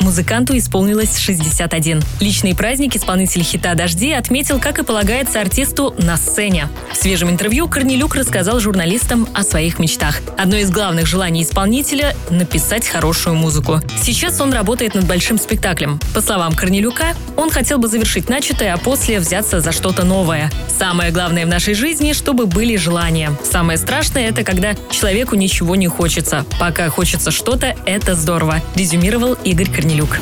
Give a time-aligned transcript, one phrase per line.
[0.00, 2.02] Музыканту исполнилось 61.
[2.20, 6.68] Личный праздник исполнитель хита «Дожди» отметил, как и полагается артисту, на сцене.
[6.92, 10.20] В свежем интервью Корнелюк рассказал журналистам о своих мечтах.
[10.36, 13.80] Одно из главных желаний исполнителя– написать хорошую музыку.
[14.00, 15.98] Сейчас он работает над большим спектаклем.
[16.14, 20.50] По словам Корнелюка, он хотел бы завершить начатое, а после взяться за что-то новое.
[20.68, 23.32] Самое главное в нашей жизни, чтобы были желания.
[23.42, 26.44] Самое страшное– это когда человеку ничего не хочется.
[26.60, 29.85] Пока хочется что-то, это здорово, резюмировал Игорь Корнелюк.
[29.86, 30.18] Корнелюк.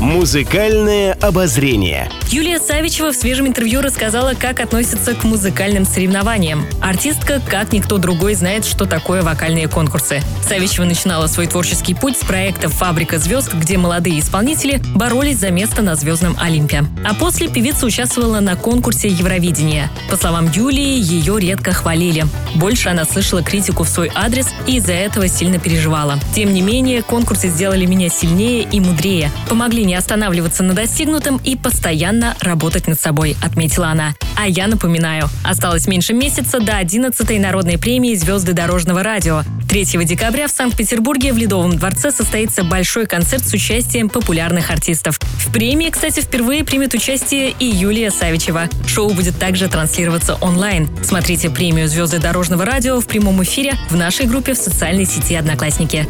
[0.00, 2.10] Музыкальное обозрение.
[2.28, 6.66] Юлия Савичева в свежем интервью рассказала, как относится к музыкальным соревнованиям.
[6.82, 10.20] Артистка, как никто другой, знает, что такое вокальные конкурсы.
[10.46, 15.82] Савичева начинала свой творческий путь с проекта «Фабрика звезд», где молодые исполнители боролись за место
[15.82, 16.84] на звездном Олимпе.
[17.04, 19.88] А после певица участвовала на конкурсе Евровидения.
[20.10, 22.26] По словам Юлии, ее редко хвалили.
[22.56, 26.18] Больше она слышала критику в свой адрес и из-за этого сильно переживала.
[26.34, 29.30] Тем не менее, конкурсы сделали меня сильнее и мудрее.
[29.48, 34.14] Помогли не останавливаться на достигнутом и постоянно работать над собой, отметила она.
[34.36, 39.42] А я напоминаю, осталось меньше месяца до 11-й народной премии «Звезды дорожного радио».
[39.68, 45.18] 3 декабря в Санкт-Петербурге в Ледовом дворце состоится большой концерт с участием популярных артистов.
[45.38, 48.68] В премии, кстати, впервые примет участие и Юлия Савичева.
[48.86, 50.88] Шоу будет также транслироваться онлайн.
[51.02, 56.06] Смотрите премию «Звезды дорожного радио» в прямом эфире в нашей группе в социальной сети «Одноклассники».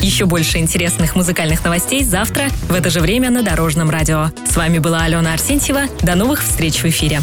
[0.00, 4.30] Еще больше интересных музыкальных новостей завтра в это же время на Дорожном радио.
[4.46, 5.84] С вами была Алена Арсентьева.
[6.02, 7.22] До новых встреч в эфире.